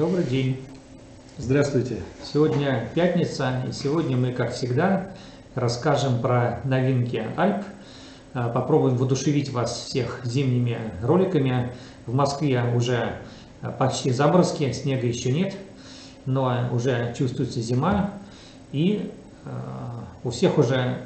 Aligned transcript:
Добрый 0.00 0.24
день. 0.24 0.56
Здравствуйте. 1.36 1.98
Сегодня 2.24 2.88
пятница, 2.94 3.62
и 3.68 3.72
сегодня 3.72 4.16
мы, 4.16 4.32
как 4.32 4.54
всегда, 4.54 5.10
расскажем 5.54 6.22
про 6.22 6.60
новинки 6.64 7.22
Альп. 7.36 7.66
А, 8.32 8.48
Попробуем 8.48 8.96
воодушевить 8.96 9.50
вас 9.50 9.88
всех 9.88 10.22
зимними 10.24 10.78
роликами. 11.02 11.72
В 12.06 12.14
Москве 12.14 12.64
уже 12.74 13.16
а, 13.60 13.72
почти 13.72 14.10
заморозки, 14.10 14.72
снега 14.72 15.06
еще 15.06 15.32
нет, 15.32 15.54
но 16.24 16.70
уже 16.72 17.14
чувствуется 17.18 17.60
зима, 17.60 18.14
и 18.72 19.12
а, 19.44 20.06
у 20.24 20.30
всех 20.30 20.56
уже 20.56 20.96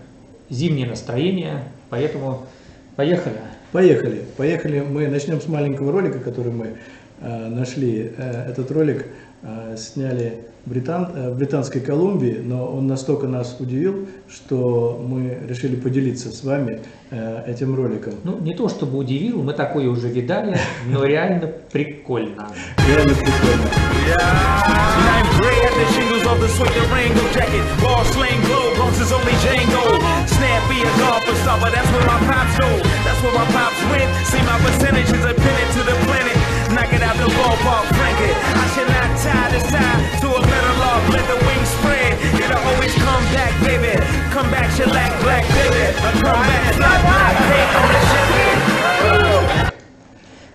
зимнее 0.51 0.87
настроение, 0.87 1.65
поэтому 1.91 2.47
поехали. 2.95 3.41
Поехали. 3.73 4.25
Поехали. 4.37 4.83
Мы 4.83 5.09
начнем 5.09 5.41
с 5.41 5.49
маленького 5.49 5.91
ролика, 5.91 6.21
который 6.21 6.53
мы 6.53 6.77
нашли. 7.21 8.13
Э, 8.17 8.51
этот 8.51 8.71
ролик 8.71 9.07
э, 9.43 9.77
сняли 9.77 10.45
в, 10.65 10.71
Британ, 10.71 11.11
э, 11.15 11.31
в 11.31 11.39
Британской 11.39 11.81
Колумбии, 11.81 12.41
но 12.43 12.67
он 12.67 12.87
настолько 12.87 13.27
нас 13.27 13.57
удивил, 13.61 14.09
что 14.29 15.03
мы 15.07 15.39
решили 15.49 15.77
поделиться 15.77 16.31
с 16.31 16.43
вами 16.43 16.81
э, 17.11 17.45
этим 17.47 17.75
роликом. 17.75 18.15
Ну, 18.25 18.39
не 18.41 18.55
то 18.55 18.69
чтобы 18.69 18.99
удивил, 18.99 19.43
мы 19.43 19.53
такое 19.53 19.89
уже 19.89 20.09
видали, 20.09 20.59
но 20.89 21.05
реально 21.05 21.53
прикольно. 21.71 22.49
Реально 22.89 23.15
прикольно. 23.15 23.71
Bronx 28.85 29.01
is 29.01 29.13
only 29.13 29.33
Django. 29.41 29.97
Snappy 30.29 30.85
a 30.85 30.91
golfer 31.01 31.35
star, 31.41 31.59
but 31.59 31.73
that's 31.73 31.89
where 31.89 32.05
my 32.05 32.21
pops 32.29 32.53
go. 32.61 32.69
That's 33.01 33.17
where 33.25 33.33
my 33.33 33.47
pops 33.57 33.81
went. 33.89 34.13
See 34.29 34.43
my 34.45 34.61
percentages 34.61 35.25
are 35.25 35.33
pinned 35.33 35.71
to 35.73 35.83
the 35.89 35.97
planet. 36.05 36.37
Knock 36.69 36.93
it 36.93 37.01
out 37.01 37.17
the 37.17 37.33
ballpark, 37.33 37.89
frank 37.97 38.21
it. 38.21 38.37
I 38.37 38.67
should 38.77 38.89
not 38.93 39.09
tie 39.25 39.49
this 39.57 39.65
tie 39.73 40.21
to 40.21 40.29
a 40.37 40.41
metal 40.45 40.77
log. 40.85 41.01
Let 41.17 41.25
the 41.33 41.41
wings 41.49 41.71
spread. 41.81 42.13
It'll 42.37 42.61
always 42.61 42.93
come 43.01 43.25
back, 43.33 43.57
baby. 43.65 43.97
Come 44.37 44.51
back, 44.51 44.69
shellac, 44.77 45.13
black, 45.23 45.49
baby. 45.57 45.85
Come 46.21 46.45
back, 46.45 46.75
flat, 46.77 47.01
black, 47.09 47.35
baby. 47.41 47.65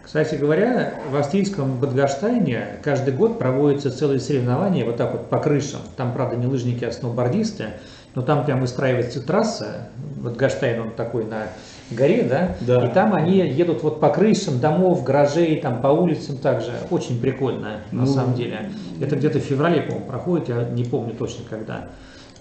Кстати 0.09 0.33
говоря, 0.33 0.95
в 1.11 1.15
австрийском 1.15 1.77
Бадгаштайне 1.79 2.79
каждый 2.83 3.13
год 3.13 3.37
проводятся 3.37 3.91
целые 3.91 4.19
соревнования 4.19 4.83
вот 4.83 4.97
так 4.97 5.11
вот 5.11 5.29
по 5.29 5.37
крышам. 5.37 5.81
Там, 5.97 6.13
правда, 6.13 6.35
не 6.35 6.47
лыжники, 6.47 6.83
а 6.83 6.91
сноубордисты, 6.91 7.73
но 8.15 8.21
там 8.21 8.45
прям 8.45 8.61
выстраивается 8.61 9.21
трасса. 9.21 9.89
Бадгаштайн, 10.17 10.81
он 10.81 10.91
такой 10.91 11.25
на 11.25 11.43
горе, 11.91 12.23
да? 12.23 12.55
Да. 12.61 12.85
И 12.85 12.93
там 12.93 13.13
они 13.13 13.37
едут 13.37 13.83
вот 13.83 13.99
по 13.99 14.09
крышам 14.09 14.59
домов, 14.59 15.03
гаражей, 15.03 15.57
там 15.57 15.81
по 15.81 15.87
улицам 15.87 16.37
также. 16.37 16.71
Очень 16.89 17.19
прикольно, 17.19 17.81
на 17.91 18.01
Ну. 18.01 18.07
самом 18.07 18.33
деле. 18.35 18.71
Это 18.99 19.15
где-то 19.15 19.39
в 19.39 19.43
феврале, 19.43 19.81
по-моему, 19.81 20.05
проходит, 20.05 20.49
я 20.49 20.63
не 20.65 20.83
помню 20.83 21.13
точно 21.15 21.45
когда. 21.49 21.87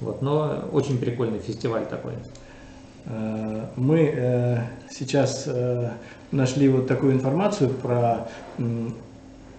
Вот, 0.00 0.22
но 0.22 0.64
очень 0.72 0.98
прикольный 0.98 1.38
фестиваль 1.38 1.86
такой. 1.86 2.14
Э, 3.06 3.66
Мы 3.76 4.12
э, 4.14 4.58
сейчас 4.90 5.44
э, 5.46 5.90
нашли 6.30 6.68
вот 6.68 6.86
такую 6.86 7.14
информацию 7.14 7.70
про 7.70 8.28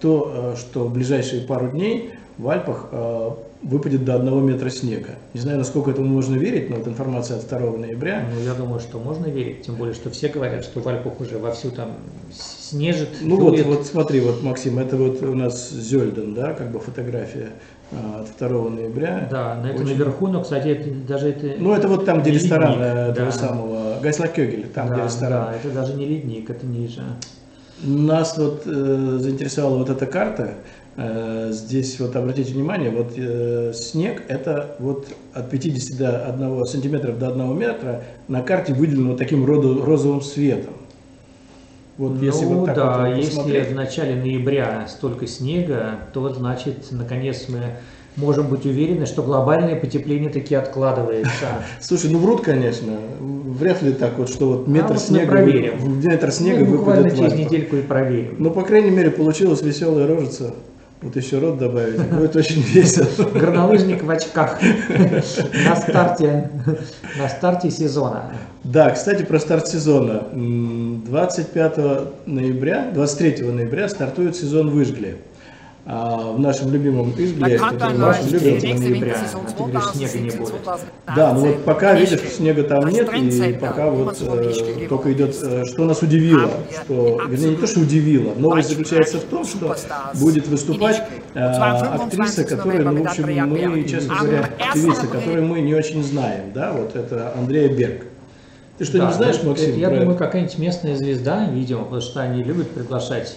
то, 0.00 0.54
что 0.56 0.84
в 0.84 0.92
ближайшие 0.92 1.42
пару 1.42 1.68
дней 1.68 2.12
в 2.40 2.48
Альпах 2.48 2.86
э, 2.90 3.30
выпадет 3.62 4.04
до 4.04 4.14
одного 4.14 4.40
метра 4.40 4.70
снега. 4.70 5.10
Не 5.34 5.40
знаю, 5.40 5.58
насколько 5.58 5.90
этому 5.90 6.08
можно 6.08 6.36
верить, 6.36 6.70
но 6.70 6.76
вот 6.76 6.88
информация 6.88 7.36
от 7.36 7.46
2 7.46 7.58
ноября. 7.76 8.24
Ну, 8.34 8.40
я 8.42 8.54
думаю, 8.54 8.80
что 8.80 8.98
можно 8.98 9.26
верить, 9.26 9.62
тем 9.66 9.74
более, 9.76 9.94
что 9.94 10.08
все 10.10 10.28
говорят, 10.28 10.64
что 10.64 10.80
в 10.80 10.88
Альпах 10.88 11.20
уже 11.20 11.38
вовсю 11.38 11.70
там 11.70 11.96
снежит, 12.32 13.08
Ну 13.20 13.38
вот, 13.38 13.50
дует. 13.50 13.66
вот 13.66 13.86
смотри, 13.86 14.20
вот 14.20 14.42
Максим, 14.42 14.78
это 14.78 14.96
вот 14.96 15.22
у 15.22 15.34
нас 15.34 15.70
Зельден, 15.70 16.34
да, 16.34 16.54
как 16.54 16.70
бы 16.72 16.80
фотография 16.80 17.50
э, 17.90 17.96
от 18.22 18.48
2 18.48 18.70
ноября. 18.70 19.28
Да, 19.30 19.56
на 19.56 19.66
это 19.70 19.82
Очень- 19.82 19.92
наверху, 19.98 20.28
но, 20.28 20.42
кстати, 20.42 20.68
это 20.68 20.90
даже 21.06 21.28
это... 21.28 21.56
Ну 21.58 21.74
это 21.74 21.88
вот 21.88 22.06
там, 22.06 22.22
где 22.22 22.30
не 22.30 22.38
ресторан 22.38 22.72
ледник, 22.72 22.86
э, 22.86 23.12
да. 23.16 23.32
самого, 23.32 24.00
Гайслакёгель, 24.00 24.66
там, 24.68 24.88
да, 24.88 24.94
где 24.94 25.04
ресторан. 25.04 25.44
да, 25.46 25.54
это 25.56 25.70
даже 25.74 25.94
не 25.94 26.06
ледник, 26.06 26.48
это 26.48 26.64
ниже. 26.64 27.02
Нас 27.82 28.36
вот 28.36 28.62
э, 28.66 29.16
заинтересовала 29.20 29.78
вот 29.78 29.90
эта 29.90 30.06
карта. 30.06 30.54
Э, 30.96 31.50
здесь 31.52 31.98
вот 32.00 32.16
обратите 32.16 32.52
внимание, 32.52 32.90
вот 32.90 33.12
э, 33.16 33.72
снег 33.74 34.22
это 34.28 34.74
вот 34.80 35.06
от 35.32 35.48
50 35.48 35.96
до 35.96 36.26
1 36.26 36.64
сантиметров 36.66 37.18
до 37.18 37.28
1 37.28 37.58
метра 37.58 38.02
на 38.28 38.42
карте 38.42 38.74
выделено 38.74 39.10
вот 39.10 39.18
таким 39.18 39.44
роду- 39.44 39.84
розовым 39.84 40.20
светом. 40.20 40.74
Вот 41.96 42.14
ну 42.14 42.22
если 42.22 42.44
вот 42.46 42.66
так 42.66 42.76
да, 42.76 42.98
вот 42.98 43.16
если 43.16 43.36
посмотреть. 43.36 43.68
в 43.68 43.74
начале 43.74 44.14
ноября 44.16 44.86
столько 44.88 45.26
снега, 45.26 46.00
то 46.12 46.28
значит, 46.32 46.86
наконец 46.90 47.46
мы 47.48 47.76
можем 48.16 48.48
быть 48.48 48.66
уверены, 48.66 49.06
что 49.06 49.22
глобальное 49.22 49.76
потепление 49.76 50.30
таки 50.30 50.54
откладывается. 50.54 51.46
Слушай, 51.80 52.10
ну 52.10 52.18
врут, 52.18 52.40
конечно. 52.42 52.98
Вряд 53.20 53.82
ли 53.82 53.92
так 53.92 54.18
вот, 54.18 54.28
что 54.28 54.48
вот 54.48 54.66
метр 54.66 54.88
вот 54.88 54.94
мы 54.94 54.98
снега, 54.98 55.28
проверим. 55.30 56.00
метр 56.00 56.32
снега 56.32 56.64
Ну, 56.64 56.78
буквально 56.78 57.02
выпадет 57.04 57.18
в 57.18 57.36
через 57.36 57.38
недельку 57.38 57.76
и 57.76 57.82
проверим. 57.82 58.36
Ну, 58.38 58.50
по 58.50 58.62
крайней 58.62 58.90
мере, 58.90 59.10
получилась 59.10 59.62
веселая 59.62 60.06
рожица. 60.06 60.54
Вот 61.02 61.16
еще 61.16 61.38
рот 61.38 61.56
добавить, 61.58 61.98
будет 62.10 62.36
очень 62.36 62.60
весело. 62.60 63.06
Горнолыжник 63.30 64.02
в 64.02 64.10
очках 64.10 64.58
на 65.64 65.76
старте, 65.76 66.50
на 67.18 67.28
старте 67.28 67.70
сезона. 67.70 68.32
Да, 68.64 68.90
кстати, 68.90 69.22
про 69.22 69.38
старт 69.38 69.66
сезона. 69.66 70.24
М, 70.32 71.02
25 71.06 71.78
ноября, 72.26 72.90
23 72.92 73.50
ноября 73.50 73.88
стартует 73.88 74.36
сезон 74.36 74.78
вИжгле. 74.78 75.16
А, 75.16 75.29
в 75.86 76.38
нашем 76.38 76.72
любимом 76.72 77.12
Изгле, 77.16 77.58
который 77.58 77.96
мы 77.96 78.10
очень 78.10 78.28
любим. 78.28 78.60
23 78.60 78.74
ноября, 78.74 79.16
а 79.16 79.50
ты 79.50 79.62
говоришь, 79.64 79.90
снега 79.94 80.18
не 80.18 80.30
будет. 80.30 80.52
Да, 81.16 81.32
ну 81.32 81.40
вот 81.40 81.64
пока, 81.64 81.94
видишь, 81.94 82.20
снега 82.20 82.62
там 82.64 82.86
нет, 82.88 83.12
и 83.12 83.52
пока 83.54 83.90
вот 83.90 84.18
э, 84.20 84.86
только 84.88 85.12
идет, 85.12 85.36
э, 85.42 85.64
что 85.64 85.84
нас 85.86 86.02
удивило, 86.02 86.50
что, 86.84 87.20
вернее, 87.26 87.50
не 87.50 87.56
то, 87.56 87.66
что 87.66 87.80
удивило, 87.80 88.34
новость 88.34 88.68
заключается 88.68 89.18
в 89.18 89.24
том, 89.24 89.44
что 89.44 89.74
будет 90.14 90.46
выступать 90.48 91.02
э, 91.34 91.38
актриса, 91.40 92.44
которая, 92.44 92.82
ну, 92.82 93.02
в 93.02 93.06
общем, 93.06 93.48
мы, 93.48 93.82
честно 93.84 94.16
говоря, 94.20 94.50
певица, 94.74 95.06
которую 95.06 95.46
мы 95.46 95.60
не 95.60 95.74
очень 95.74 96.02
знаем, 96.04 96.52
да, 96.54 96.72
вот 96.72 96.94
это 96.94 97.32
Андрея 97.36 97.74
Берг. 97.74 98.02
Ты 98.78 98.86
что, 98.86 98.96
Да, 98.98 99.08
не 99.08 99.12
знаешь, 99.12 99.36
это- 99.36 99.46
Максим? 99.48 99.76
Я 99.76 99.88
про 99.88 99.96
думаю, 99.98 100.16
это? 100.16 100.24
какая-нибудь 100.24 100.58
местная 100.58 100.96
звезда, 100.96 101.46
видимо, 101.50 101.84
потому 101.84 102.00
что 102.00 102.22
они 102.22 102.42
любят 102.42 102.70
приглашать 102.70 103.36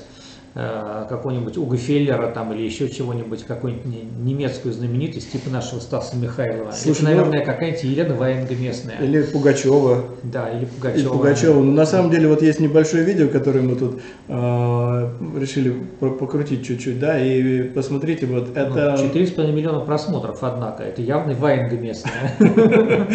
какого-нибудь 0.53 1.57
Уга 1.57 1.77
Феллера 1.77 2.27
там 2.27 2.53
или 2.53 2.61
еще 2.61 2.87
чего-нибудь, 2.89 3.43
какую-нибудь 3.43 3.85
не- 3.85 4.31
немецкую 4.33 4.73
знаменитость, 4.73 5.31
типа 5.31 5.49
нашего 5.49 5.79
Стаса 5.79 6.15
Михайлова. 6.15 6.71
Слушай, 6.71 7.01
Это, 7.01 7.03
ну- 7.03 7.09
наверное, 7.15 7.45
какая-нибудь 7.45 7.83
Елена 7.83 8.13
Ваенга 8.15 8.55
местная. 8.55 8.97
Или 9.01 9.23
Пугачева. 9.23 10.03
Да, 10.23 10.49
или 10.49 10.59
Или 10.59 10.65
Пугачева. 10.65 11.13
Пугачева. 11.13 11.53
Ну, 11.61 11.71
на 11.71 11.85
самом 11.85 12.11
деле, 12.11 12.27
вот 12.27 12.41
есть 12.43 12.59
небольшое 12.59 13.03
видео, 13.03 13.27
которое 13.29 13.61
мы 13.61 13.75
тут 13.75 13.99
э, 14.27 15.09
решили 15.39 15.71
покрутить 15.99 16.65
чуть-чуть, 16.65 16.99
да, 16.99 17.19
и 17.19 17.63
посмотрите, 17.63 18.25
вот 18.27 18.49
Ну, 18.55 18.61
это... 18.61 18.95
4,5 18.99 19.51
миллиона 19.51 19.79
просмотров, 19.79 20.37
однако. 20.41 20.83
Это 20.83 21.01
явно 21.01 21.33
Ваенга 21.33 21.77
местная. 21.77 22.35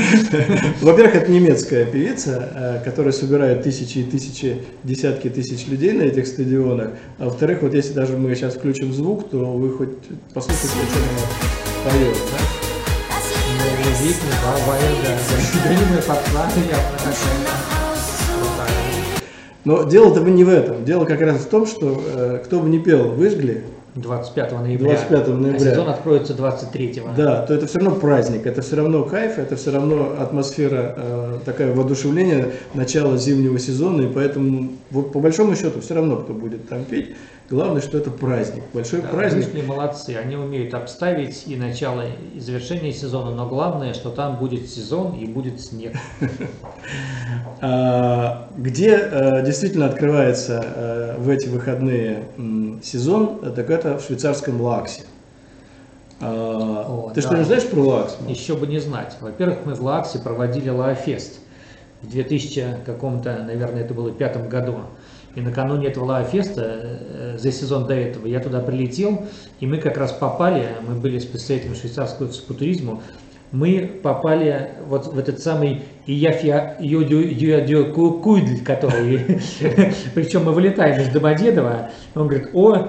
Во-первых, 0.83 1.15
это 1.15 1.31
немецкая 1.31 1.85
певица, 1.87 2.49
э, 2.55 2.85
которая 2.85 3.13
собирает 3.13 3.63
тысячи 3.63 3.99
и 3.99 4.03
тысячи, 4.05 4.63
десятки 4.85 5.29
тысяч 5.29 5.67
людей 5.69 5.93
на 5.93 6.03
этих 6.03 6.27
стадионах. 6.27 6.91
Во-вторых, 7.29 7.61
вот 7.61 7.75
если 7.75 7.93
даже 7.93 8.17
мы 8.17 8.35
сейчас 8.35 8.55
включим 8.55 8.91
звук, 8.91 9.29
то 9.29 9.37
вы 9.37 9.71
хоть 9.71 9.91
послушайте, 10.33 10.79
о 10.79 10.87
чем 10.95 11.03
она 11.11 11.91
поет. 11.93 12.17
Да? 12.33 12.39
Ну. 19.67 19.83
Но 19.83 19.83
дело-то 19.91 20.21
не 20.23 20.43
в 20.43 20.49
этом. 20.49 20.87
Дело 20.87 21.05
как 21.05 21.21
раз 21.21 21.43
в 21.43 21.51
том, 21.51 21.67
что 21.67 22.03
э, 22.03 22.41
кто 22.47 22.61
бы 22.61 22.71
ни 22.71 22.79
пел 22.79 23.11
в 23.11 23.23
Изгле, 23.27 23.63
25 24.01 24.53
ноября. 24.53 24.89
25 24.89 25.29
А 25.29 25.31
ноября. 25.33 25.59
сезон 25.59 25.89
откроется 25.89 26.35
23 26.35 27.03
Да, 27.17 27.43
то 27.43 27.55
это 27.55 27.67
все 27.67 27.79
равно 27.79 27.95
праздник, 27.97 28.47
это 28.47 28.63
все 28.63 28.77
равно 28.77 29.05
кайф, 29.05 29.39
это 29.39 29.57
все 29.57 29.71
равно 29.71 30.15
атмосфера, 30.19 30.95
э, 30.97 31.39
такая 31.45 31.73
воодушевление 31.75 32.53
начала 32.75 33.17
зимнего 33.17 33.59
сезона, 33.59 34.03
и 34.03 34.07
поэтому 34.09 34.71
вот 34.91 35.13
по 35.13 35.21
большому 35.21 35.57
счету 35.57 35.81
все 35.81 35.95
равно, 35.95 36.17
кто 36.17 36.33
будет 36.33 36.69
там 36.69 36.85
петь, 36.85 37.15
главное, 37.51 37.81
что 37.81 37.99
это 37.99 38.11
праздник, 38.11 38.63
большой 38.73 39.03
Да, 39.03 39.09
праздник. 39.09 39.45
Русские 39.45 39.63
молодцы, 39.65 40.11
они 40.17 40.37
умеют 40.37 40.75
обставить 40.75 41.45
и 41.47 41.57
начало, 41.57 42.05
и 42.35 42.41
завершение 42.41 42.93
сезона, 42.93 43.35
но 43.35 43.47
главное, 43.47 43.95
что 43.95 44.11
там 44.11 44.37
будет 44.37 44.69
сезон 44.69 45.15
и 45.15 45.27
будет 45.27 45.61
снег. 45.61 45.95
А, 47.61 48.49
Где 48.57 48.97
э, 48.97 49.45
действительно 49.45 49.87
открывается 49.87 50.65
э, 50.65 51.17
в 51.19 51.29
эти 51.29 51.49
выходные 51.49 52.23
сезон, 52.85 53.41
так 53.41 53.69
это 53.69 53.99
в 53.99 54.05
швейцарском 54.05 54.61
Лаксе. 54.61 55.03
А, 56.21 56.87
О, 56.89 57.11
Ты 57.11 57.17
да. 57.17 57.27
что-нибудь 57.27 57.47
знаешь 57.47 57.67
про 57.67 57.81
Лакс? 57.81 58.17
Еще 58.29 58.55
бы 58.55 58.69
не 58.69 58.79
знать. 58.79 59.17
Во-первых, 59.21 59.59
мы 59.65 59.75
в 59.75 59.83
Лааксе 59.83 60.21
проводили 60.21 60.69
Лаафест 60.69 61.41
в 62.03 62.09
2000 62.11 62.79
каком-то, 62.87 63.43
наверное, 63.43 63.83
это 63.83 63.93
было 63.93 64.13
пятом 64.13 64.49
году. 64.49 64.77
И 65.35 65.41
накануне 65.41 65.89
этого 65.89 66.05
Лафеста, 66.07 66.81
э, 66.83 67.37
за 67.39 67.53
сезон 67.53 67.87
до 67.87 67.95
этого, 67.95 68.27
я 68.27 68.41
туда 68.41 68.61
прилетел, 68.61 69.27
и 69.61 69.67
мы 69.67 69.79
как 69.79 69.97
раз 69.97 70.13
попали, 70.13 70.67
мы 70.87 70.95
были 70.95 71.19
с 71.19 71.25
представителем 71.25 71.75
швейцарского 71.75 72.29
экспотуризма, 72.29 73.01
мы 73.53 74.01
попали 74.03 74.71
вот 74.87 75.07
в 75.07 75.19
этот 75.19 75.41
самый 75.41 75.83
Ияфья 76.07 76.77
Куйдль, 78.23 78.65
который, 78.65 79.41
причем 80.15 80.45
мы 80.45 80.53
вылетаем 80.53 81.01
из 81.01 81.09
Домодедово, 81.09 81.91
он 82.15 82.29
говорит, 82.29 82.51
о, 82.53 82.89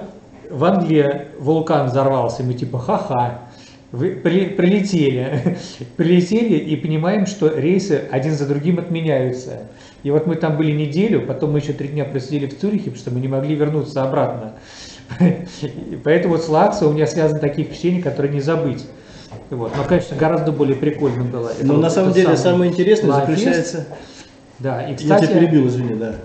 в 0.50 0.64
Англии 0.66 1.28
вулкан 1.40 1.88
взорвался, 1.88 2.44
мы 2.44 2.54
типа, 2.56 2.80
ха-ха, 2.80 3.49
вы 3.92 4.12
при, 4.12 4.46
прилетели, 4.46 5.58
прилетели 5.98 6.56
и 6.56 6.76
понимаем, 6.76 7.26
что 7.26 7.48
рейсы 7.48 8.04
один 8.12 8.34
за 8.34 8.48
другим 8.48 8.80
отменяются. 8.80 9.64
И 10.04 10.12
вот 10.12 10.28
мы 10.28 10.36
там 10.36 10.58
были 10.58 10.72
неделю, 10.72 11.26
потом 11.26 11.54
мы 11.54 11.60
еще 11.60 11.74
три 11.74 11.90
дня 11.90 12.06
просидели 12.06 12.46
в 12.46 12.58
Цюрихе, 12.58 12.86
потому 12.86 12.98
что 12.98 13.12
мы 13.12 13.20
не 13.20 13.28
могли 13.28 13.56
вернуться 13.56 14.04
обратно. 14.04 14.54
Поэтому 16.04 16.36
вот 16.36 16.44
с 16.44 16.50
Лаксо 16.50 16.88
у 16.88 16.94
меня 16.94 17.08
связаны 17.08 17.40
такие 17.40 17.66
впечатления, 17.68 18.02
которые 18.02 18.32
не 18.32 18.42
забыть. 18.42 18.86
Вот. 19.50 19.76
Но, 19.76 19.84
конечно, 19.84 20.16
гораздо 20.16 20.52
более 20.52 20.76
прикольно 20.76 21.24
было. 21.24 21.50
Это 21.50 21.66
Но 21.66 21.74
вот 21.74 21.82
на 21.82 21.90
самом 21.90 22.14
деле 22.14 22.38
самое 22.38 22.72
интересное 22.72 23.12
заключается... 23.14 23.88
Да, 24.60 24.88
и, 24.90 24.96
кстати, 24.96 25.22
Я 25.22 25.28
тебя 25.28 25.40
перебил, 25.40 25.68
извини, 25.68 25.96
да 25.96 26.16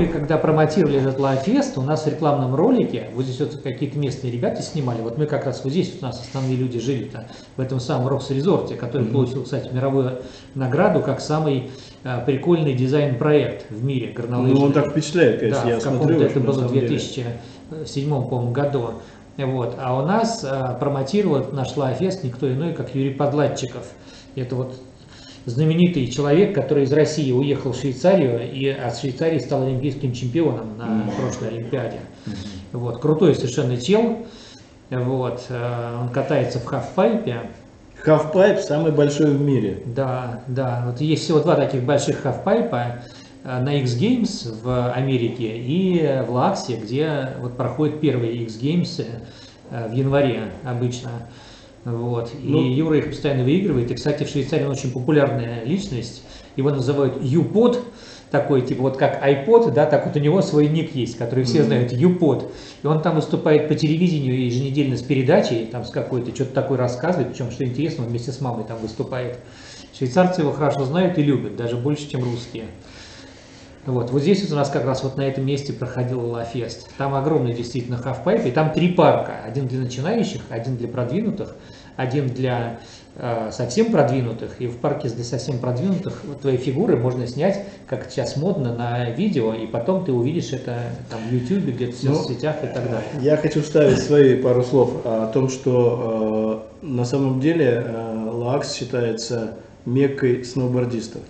мы 0.00 0.08
когда 0.08 0.38
промотировали 0.38 1.00
этот 1.00 1.18
лайфест, 1.18 1.78
у 1.78 1.82
нас 1.82 2.04
в 2.04 2.08
рекламном 2.08 2.54
ролике, 2.54 3.08
вот 3.14 3.24
здесь 3.24 3.40
вот 3.40 3.60
какие-то 3.62 3.98
местные 3.98 4.32
ребята 4.32 4.62
снимали, 4.62 5.00
вот 5.02 5.18
мы 5.18 5.26
как 5.26 5.46
раз 5.46 5.62
вот 5.62 5.72
здесь 5.72 5.98
у 6.00 6.04
нас 6.04 6.20
основные 6.20 6.56
люди 6.56 6.80
жили-то, 6.80 7.26
в 7.56 7.60
этом 7.60 7.80
самом 7.80 8.08
Рокс 8.08 8.30
Резорте, 8.30 8.76
который 8.76 9.06
mm-hmm. 9.06 9.12
получил, 9.12 9.44
кстати, 9.44 9.68
мировую 9.72 10.22
награду 10.54 11.00
как 11.00 11.20
самый 11.20 11.70
а, 12.02 12.20
прикольный 12.20 12.74
дизайн-проект 12.74 13.70
в 13.70 13.84
мире 13.84 14.12
горнолыжный. 14.12 14.58
Ну, 14.58 14.66
он 14.66 14.72
так 14.72 14.90
впечатляет, 14.90 15.40
конечно, 15.40 15.64
да, 15.64 15.70
я 15.70 15.78
в 15.78 15.82
смотрю. 15.82 16.20
это 16.20 16.40
было 16.40 16.66
в 16.66 16.72
2007, 16.72 18.08
по-моему, 18.08 18.52
году. 18.52 18.90
Вот. 19.36 19.76
А 19.78 19.98
у 19.98 20.06
нас 20.06 20.44
а, 20.48 20.74
промотировал 20.74 21.46
наш 21.52 21.76
LAAX 21.76 22.00
Fest 22.00 22.24
никто 22.24 22.50
иной, 22.50 22.72
как 22.72 22.94
Юрий 22.94 23.14
Подладчиков. 23.14 23.86
Это 24.34 24.54
вот 24.54 24.74
знаменитый 25.46 26.06
человек, 26.08 26.54
который 26.54 26.84
из 26.84 26.92
России 26.92 27.32
уехал 27.32 27.72
в 27.72 27.76
Швейцарию 27.76 28.52
и 28.52 28.68
от 28.68 28.98
Швейцарии 28.98 29.38
стал 29.38 29.62
олимпийским 29.62 30.12
чемпионом 30.12 30.76
на 30.76 30.82
mm-hmm. 30.82 31.20
прошлой 31.20 31.48
Олимпиаде. 31.48 32.00
Mm-hmm. 32.26 32.32
Вот, 32.72 33.00
крутой 33.00 33.34
совершенно 33.34 33.80
чел. 33.80 34.26
Вот, 34.90 35.46
э, 35.48 35.98
он 36.00 36.08
катается 36.08 36.58
в 36.58 36.64
хафпайпе. 36.64 37.50
Хафпайп 38.02 38.58
самый 38.58 38.92
большой 38.92 39.30
в 39.36 39.40
мире. 39.40 39.82
Да, 39.86 40.42
да. 40.46 40.84
Вот 40.86 41.00
есть 41.00 41.24
всего 41.24 41.40
два 41.40 41.54
таких 41.54 41.84
больших 41.84 42.20
хафпайпа 42.22 43.02
э, 43.44 43.60
на 43.60 43.74
X 43.80 43.96
Games 43.96 44.62
в 44.62 44.92
Америке 44.92 45.56
и 45.58 46.22
в 46.26 46.32
Лааксе, 46.32 46.76
где 46.76 47.30
вот 47.40 47.56
проходят 47.56 48.00
первые 48.00 48.34
X 48.44 48.58
Games 48.60 49.04
э, 49.70 49.88
в 49.88 49.92
январе 49.92 50.50
обычно. 50.64 51.10
Вот. 51.84 52.30
Ну, 52.42 52.62
и 52.62 52.72
Юра 52.72 52.98
их 52.98 53.08
постоянно 53.08 53.44
выигрывает. 53.44 53.90
И, 53.90 53.94
кстати, 53.94 54.24
в 54.24 54.28
Швейцарии 54.28 54.64
он 54.64 54.72
очень 54.72 54.92
популярная 54.92 55.64
личность. 55.64 56.22
Его 56.56 56.70
называют 56.70 57.22
Юпод, 57.22 57.82
такой, 58.30 58.62
типа 58.62 58.82
вот 58.82 58.96
как 58.96 59.24
iPod, 59.26 59.72
да, 59.72 59.86
так 59.86 60.06
вот 60.06 60.16
у 60.16 60.18
него 60.18 60.40
свой 60.42 60.68
ник 60.68 60.94
есть, 60.94 61.16
который 61.16 61.44
все 61.44 61.64
знают, 61.64 61.92
Юпод. 61.92 62.52
И 62.82 62.86
он 62.86 63.02
там 63.02 63.16
выступает 63.16 63.68
по 63.68 63.74
телевидению 63.74 64.44
еженедельно 64.44 64.96
с 64.96 65.02
передачей, 65.02 65.66
там 65.66 65.84
с 65.84 65.90
какой-то, 65.90 66.34
что-то 66.34 66.52
такое 66.52 66.78
рассказывает, 66.78 67.32
причем, 67.32 67.50
что 67.50 67.64
интересно, 67.64 68.04
он 68.04 68.10
вместе 68.10 68.32
с 68.32 68.40
мамой 68.40 68.64
там 68.64 68.78
выступает. 68.78 69.38
Швейцарцы 69.96 70.42
его 70.42 70.52
хорошо 70.52 70.84
знают 70.84 71.18
и 71.18 71.22
любят, 71.22 71.56
даже 71.56 71.76
больше, 71.76 72.08
чем 72.08 72.22
русские. 72.22 72.66
Вот, 73.86 74.10
вот 74.10 74.22
здесь 74.22 74.42
вот 74.42 74.52
у 74.52 74.56
нас 74.56 74.68
как 74.68 74.84
раз 74.84 75.02
вот 75.02 75.16
на 75.16 75.22
этом 75.22 75.46
месте 75.46 75.72
проходил 75.72 76.20
Лафест. 76.26 76.88
Там 76.98 77.14
огромный 77.14 77.54
действительно 77.54 77.96
хавпайп, 77.96 78.44
и 78.46 78.50
там 78.50 78.72
три 78.72 78.92
парка. 78.92 79.32
Один 79.46 79.68
для 79.68 79.80
начинающих, 79.80 80.42
один 80.50 80.76
для 80.76 80.86
продвинутых, 80.86 81.56
один 81.96 82.28
для 82.28 82.80
э, 83.16 83.50
совсем 83.52 83.90
продвинутых. 83.90 84.60
И 84.60 84.66
в 84.66 84.76
парке 84.76 85.08
для 85.08 85.24
совсем 85.24 85.58
продвинутых 85.58 86.20
вот, 86.24 86.42
твои 86.42 86.58
фигуры 86.58 86.96
можно 86.96 87.26
снять, 87.26 87.64
как 87.86 88.10
сейчас 88.10 88.36
модно, 88.36 88.74
на 88.74 89.10
видео, 89.10 89.54
и 89.54 89.66
потом 89.66 90.04
ты 90.04 90.12
увидишь 90.12 90.52
это 90.52 90.78
там 91.08 91.20
в 91.28 91.32
YouTube, 91.32 91.74
где-то 91.74 91.96
в 91.96 92.02
ну, 92.02 92.14
соцсетях 92.16 92.56
и 92.62 92.66
так 92.66 92.84
далее. 92.84 93.08
Я 93.20 93.38
хочу 93.38 93.62
вставить 93.62 93.98
свои 93.98 94.36
пару 94.36 94.62
слов 94.62 95.06
о 95.06 95.26
том, 95.32 95.48
что 95.48 96.66
э, 96.82 96.86
на 96.86 97.06
самом 97.06 97.40
деле 97.40 97.82
э, 97.86 98.30
Лаакс 98.30 98.74
считается 98.74 99.54
меккой 99.86 100.44
сноубордистов. 100.44 101.22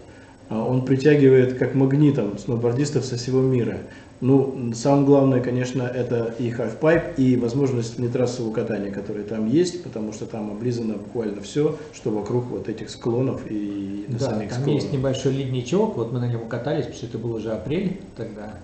А 0.50 0.64
он 0.64 0.84
притягивает 0.84 1.56
как 1.58 1.74
магнитом 1.74 2.36
сноубордистов 2.36 3.04
со 3.04 3.16
всего 3.16 3.40
мира. 3.40 3.78
Ну, 4.20 4.72
самое 4.74 5.06
главное, 5.06 5.40
конечно, 5.40 5.82
это 5.82 6.34
и 6.38 6.50
half-pipe, 6.50 7.14
и 7.16 7.36
возможность 7.36 7.96
внетрассового 7.96 8.52
катания, 8.52 8.90
которые 8.90 9.24
там 9.24 9.46
есть, 9.46 9.84
потому 9.84 10.12
что 10.12 10.26
там 10.26 10.50
облизано 10.50 10.94
буквально 10.94 11.40
все, 11.40 11.76
что 11.94 12.10
вокруг 12.10 12.46
вот 12.46 12.68
этих 12.68 12.90
склонов 12.90 13.42
и 13.48 14.06
на 14.08 14.18
да, 14.18 14.30
самих 14.30 14.50
там 14.50 14.60
склонах. 14.60 14.82
есть 14.82 14.92
небольшой 14.92 15.32
ледничок, 15.34 15.96
вот 15.96 16.12
мы 16.12 16.18
на 16.18 16.26
нем 16.26 16.48
катались, 16.48 16.84
потому 16.84 16.96
что 16.98 17.06
это 17.06 17.18
был 17.18 17.34
уже 17.34 17.52
апрель 17.52 18.00
тогда, 18.16 18.54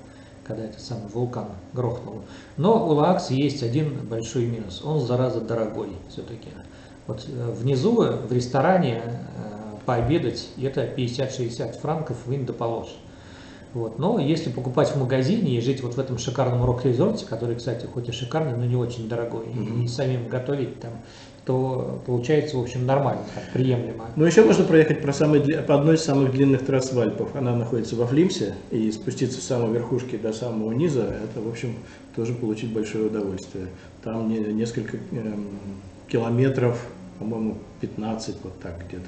когда 0.44 0.65
этот 0.65 0.81
самый 0.81 1.09
вулкан 1.15 1.47
грохнул. 1.73 2.23
Но 2.56 2.87
у 2.87 2.91
Лаакс 2.94 3.31
есть 3.31 3.62
один 3.62 3.94
большой 4.11 4.47
минус, 4.47 4.83
он 4.85 5.00
зараза 5.00 5.41
дорогой 5.41 5.91
все-таки. 6.11 6.49
Вот 7.06 7.25
э, 7.29 7.53
внизу 7.53 7.93
в 7.93 8.33
ресторане 8.33 9.00
э, 9.05 9.56
пообедать, 9.87 10.49
это 10.61 10.85
50-60 10.85 11.81
франков 11.81 12.17
в 12.27 12.35
Индополож. 12.35 12.88
Вот. 13.73 13.99
Но 13.99 14.19
если 14.19 14.50
покупать 14.50 14.88
в 14.88 14.99
магазине 14.99 15.59
и 15.59 15.61
жить 15.61 15.83
вот 15.83 15.94
в 15.97 16.00
этом 16.00 16.19
шикарном 16.19 16.65
рок-резорте, 16.65 17.27
который, 17.27 17.56
кстати, 17.56 17.87
хоть 17.87 18.09
и 18.09 18.12
шикарный, 18.12 18.56
но 18.56 18.65
не 18.65 18.77
очень 18.77 19.09
дорогой, 19.09 19.47
mm-hmm. 19.47 19.85
и 19.85 19.88
самим 19.88 20.29
готовить 20.29 20.81
там, 20.81 20.93
то 21.44 22.00
получается, 22.06 22.56
в 22.56 22.62
общем, 22.62 22.87
нормально, 22.87 23.23
так, 23.35 23.53
приемлемо. 23.53 24.06
Ну, 24.17 24.25
еще 24.25 24.44
можно 24.44 24.65
проехать 24.65 25.03
по, 25.03 25.12
самой, 25.12 25.41
по 25.41 25.75
одной 25.75 25.97
из 25.97 26.03
самых 26.03 26.33
длинных 26.33 26.65
трасс 26.65 26.93
в 26.93 26.99
Альпах. 26.99 27.29
Она 27.35 27.55
находится 27.55 27.97
во 27.97 28.06
Флимсе, 28.06 28.55
и 28.71 28.91
спуститься 28.91 29.41
с 29.41 29.44
самой 29.44 29.73
верхушки 29.73 30.17
до 30.17 30.33
самого 30.33 30.73
низа, 30.73 31.03
это, 31.03 31.41
в 31.41 31.49
общем, 31.49 31.75
тоже 32.17 32.33
получить 32.33 32.73
большое 32.73 33.06
удовольствие. 33.06 33.67
Там 34.03 34.29
не, 34.29 34.38
несколько 34.38 34.97
эм, 35.12 35.49
километров, 36.09 36.85
по-моему, 37.19 37.59
15, 37.81 38.37
вот 38.43 38.59
так 38.61 38.79
где-то 38.88 39.06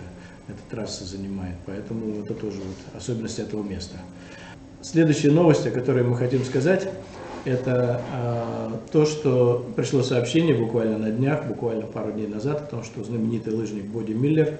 эта 0.49 0.59
трасса 0.71 1.05
занимает. 1.05 1.56
Поэтому 1.67 2.23
это 2.23 2.35
тоже 2.35 2.59
вот 2.59 2.97
особенность 2.97 3.39
этого 3.39 3.62
места. 3.62 3.97
Следующая 4.81 5.31
новость, 5.31 5.67
о 5.67 5.71
которой 5.71 6.05
мы 6.05 6.17
хотим 6.17 6.45
сказать, 6.45 6.89
это 7.45 8.00
э, 8.12 8.71
то, 8.93 9.06
что 9.06 9.67
пришло 9.77 10.03
сообщение 10.03 10.55
буквально 10.55 10.99
на 10.99 11.11
днях, 11.11 11.47
буквально 11.47 11.87
пару 11.87 12.12
дней 12.12 12.27
назад, 12.27 12.63
о 12.63 12.67
том, 12.67 12.84
что 12.84 13.05
знаменитый 13.05 13.55
лыжник 13.55 13.84
Боди 13.84 14.13
Миллер 14.13 14.58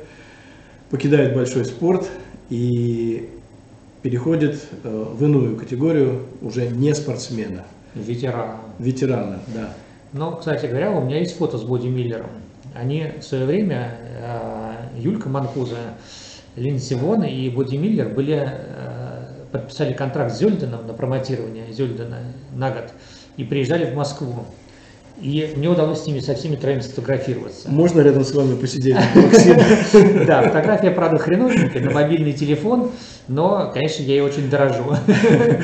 покидает 0.91 1.35
большой 1.35 1.65
спорт 1.65 2.09
и 2.51 3.29
переходит 4.03 4.65
э, 4.85 4.89
в 4.89 5.25
иную 5.25 5.57
категорию 5.57 6.23
уже 6.41 6.69
не 6.69 6.95
спортсмена. 6.95 7.65
Ветерана. 7.95 8.57
Ветерана, 8.79 9.41
да. 9.55 9.75
Ну, 10.13 10.37
кстати 10.37 10.67
говоря, 10.67 10.93
у 10.93 11.05
меня 11.05 11.19
есть 11.19 11.37
фото 11.37 11.59
с 11.59 11.63
Боди 11.63 11.89
Миллером. 11.89 12.31
Они 12.75 13.13
в 13.21 13.23
свое 13.23 13.45
время 13.45 13.97
э, 14.01 14.78
Юлька 14.99 15.29
Манкуза, 15.29 15.77
Линдси 16.57 16.95
Вон 16.95 17.25
и 17.25 17.49
Боди 17.51 17.77
Миллер 17.77 18.09
были, 18.09 18.49
э, 18.51 19.45
подписали 19.53 19.93
контракт 19.93 20.35
с 20.35 20.39
Зельденом 20.39 20.87
на 20.87 20.93
промотирование 20.93 21.73
Зельдена 21.73 22.19
на 22.53 22.71
год 22.71 22.93
и 23.37 23.45
приезжали 23.45 23.91
в 23.91 23.95
Москву. 23.95 24.45
И 25.21 25.53
мне 25.57 25.69
удалось 25.69 26.03
с 26.03 26.07
ними 26.07 26.21
со 26.21 26.35
всеми 26.35 26.55
троими 26.55 26.81
сфотографироваться. 26.81 27.69
Можно 27.69 28.03
рядом 28.03 28.25
с 28.25 28.33
вами 28.33 28.55
посидеть, 28.55 28.97
Да, 30.27 30.43
фотография, 30.43 30.93
правда, 30.93 31.19
хреновенькая, 31.19 31.83
на 31.83 31.91
мобильный 31.91 32.33
телефон, 32.33 32.91
но, 33.27 33.71
конечно, 33.75 34.03
я 34.03 34.15
ей 34.15 34.21
очень 34.21 34.49
дорожу. 34.49 34.85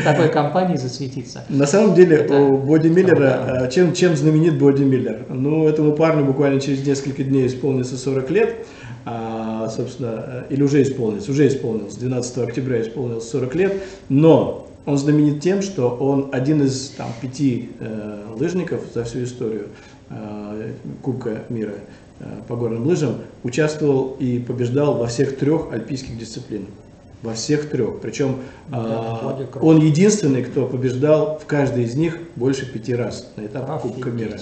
Такой 0.05 0.29
компании 0.29 0.77
засветиться. 0.77 1.45
На 1.49 1.67
самом 1.67 1.95
деле, 1.95 2.27
у 2.29 2.57
Боди 2.57 2.89
Миллера, 2.89 3.69
э, 3.71 3.71
чем, 3.71 4.17
знаменит 4.17 4.59
Боди 4.59 4.83
Миллер? 4.83 5.27
Ну, 5.29 5.69
этому 5.69 5.93
парню 5.93 6.25
буквально 6.25 6.61
через 6.61 6.85
несколько 6.85 7.23
дней 7.23 7.47
исполнится 7.47 7.97
40 7.97 8.31
лет 8.31 8.67
а, 9.07 9.69
собственно, 9.69 10.47
или 10.49 10.63
уже 10.63 10.83
исполнилось, 10.83 11.29
уже 11.29 11.47
исполнилось, 11.47 11.95
12 11.97 12.39
октября 12.39 12.81
исполнилось 12.81 13.29
40 13.29 13.55
лет, 13.55 13.83
но 14.09 14.64
он 14.87 14.99
знаменит 14.99 15.41
тем, 15.41 15.63
что 15.63 15.89
он 15.89 16.29
один 16.33 16.63
из 16.63 16.91
там, 16.91 17.09
пяти 17.21 17.71
э, 17.81 18.25
лыжников 18.37 18.83
за 18.95 19.05
всю 19.05 19.25
историю 19.25 19.69
э, 20.11 20.73
Кубка 21.03 21.45
мира 21.49 21.75
э, 22.21 22.25
по 22.47 22.57
горным 22.57 22.87
лыжам, 22.87 23.17
участвовал 23.43 24.17
и 24.19 24.39
побеждал 24.39 24.99
во 24.99 25.07
всех 25.07 25.37
трех 25.37 25.73
альпийских 25.73 26.19
дисциплинах. 26.19 26.69
Во 27.23 27.33
всех 27.33 27.71
трех. 27.71 28.01
Причем 28.01 28.41
да, 28.69 29.39
э, 29.39 29.59
он 29.61 29.81
единственный, 29.81 30.43
кто 30.43 30.67
побеждал 30.67 31.39
в 31.43 31.47
каждой 31.47 31.85
из 31.85 31.95
них 31.95 32.19
больше 32.37 32.71
пяти 32.71 32.95
раз 32.95 33.33
на 33.37 33.47
этапе 33.47 33.73
Кубка 33.81 34.11
мира. 34.11 34.39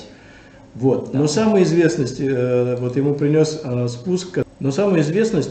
Вот. 0.74 1.12
Да. 1.12 1.20
Но 1.20 1.26
самая 1.28 1.62
известность, 1.62 2.18
э, 2.18 2.76
вот 2.80 2.96
ему 2.96 3.14
принес 3.14 3.60
э, 3.62 3.88
спуск 3.88 4.40
но 4.62 4.70
самая 4.70 5.00
известность 5.00 5.50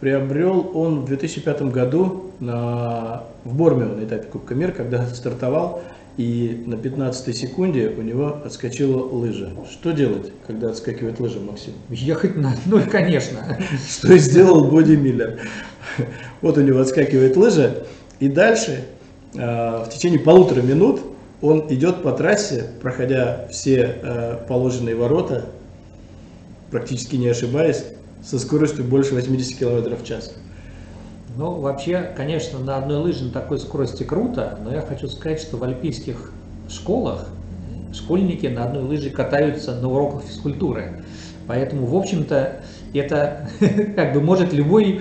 приобрел 0.00 0.70
он 0.74 1.00
в 1.00 1.04
2005 1.06 1.62
году 1.62 2.32
на, 2.40 3.24
в 3.44 3.54
Бормио 3.54 3.94
на 3.94 4.04
этапе 4.04 4.26
Кубка 4.28 4.54
мира, 4.54 4.72
когда 4.72 5.06
стартовал, 5.06 5.82
и 6.16 6.64
на 6.66 6.76
15 6.76 7.36
секунде 7.36 7.88
у 7.96 8.02
него 8.02 8.38
отскочила 8.44 9.02
лыжа. 9.02 9.50
Что 9.70 9.92
делать, 9.92 10.32
когда 10.46 10.70
отскакивает 10.70 11.20
лыжа, 11.20 11.40
Максим? 11.40 11.74
Ехать 11.88 12.36
на 12.36 12.54
ноль, 12.66 12.84
конечно. 12.86 13.58
Что 13.88 14.12
и 14.12 14.18
сделал 14.18 14.64
Боди 14.64 14.96
Миллер. 14.96 15.40
Вот 16.40 16.56
у 16.56 16.62
него 16.62 16.80
отскакивает 16.80 17.36
лыжа, 17.36 17.84
и 18.18 18.28
дальше 18.28 18.84
в 19.34 19.88
течение 19.92 20.18
полутора 20.18 20.62
минут 20.62 21.02
он 21.40 21.66
идет 21.70 22.02
по 22.02 22.12
трассе, 22.12 22.66
проходя 22.82 23.48
все 23.50 23.96
э, 24.02 24.38
положенные 24.46 24.94
ворота, 24.94 25.46
практически 26.70 27.16
не 27.16 27.28
ошибаясь, 27.28 27.84
со 28.24 28.38
скоростью 28.38 28.84
больше 28.84 29.14
80 29.14 29.58
км 29.58 29.96
в 29.96 30.04
час. 30.04 30.32
Ну, 31.36 31.52
вообще, 31.60 32.10
конечно, 32.16 32.58
на 32.58 32.76
одной 32.76 32.98
лыже 32.98 33.24
на 33.24 33.30
такой 33.30 33.58
скорости 33.58 34.02
круто, 34.02 34.58
но 34.62 34.72
я 34.72 34.82
хочу 34.82 35.08
сказать, 35.08 35.40
что 35.40 35.56
в 35.56 35.64
альпийских 35.64 36.32
школах 36.68 37.26
школьники 37.92 38.46
на 38.46 38.64
одной 38.64 38.82
лыже 38.82 39.10
катаются 39.10 39.74
на 39.74 39.88
уроках 39.88 40.24
физкультуры. 40.24 41.04
Поэтому, 41.46 41.86
в 41.86 41.96
общем-то, 41.96 42.60
это 42.94 43.48
как 43.96 44.12
бы 44.12 44.20
может 44.20 44.52
любой 44.52 45.00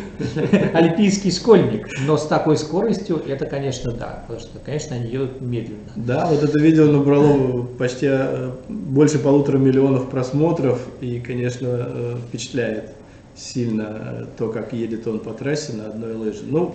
олимпийский 0.74 1.32
школьник, 1.32 1.88
но 2.06 2.18
с 2.18 2.26
такой 2.26 2.58
скоростью 2.58 3.22
это, 3.28 3.46
конечно, 3.46 3.92
да, 3.92 4.24
потому 4.28 4.40
что, 4.40 4.60
конечно, 4.60 4.96
они 4.96 5.12
едут 5.12 5.42
медленно. 5.42 5.90
Да, 5.96 6.28
вот 6.28 6.44
это 6.44 6.60
видео 6.60 6.86
набрало 6.86 7.64
почти 7.78 8.08
э, 8.10 8.52
больше 8.68 9.20
полутора 9.20 9.58
миллионов 9.58 10.10
просмотров 10.10 10.80
и, 11.02 11.20
конечно, 11.20 11.68
э, 11.68 12.16
впечатляет 12.28 12.92
сильно 13.40 14.28
то, 14.38 14.50
как 14.50 14.74
едет 14.74 15.08
он 15.08 15.20
по 15.20 15.32
трассе 15.32 15.74
на 15.74 15.88
одной 15.88 16.14
лыже. 16.14 16.42
Ну, 16.44 16.74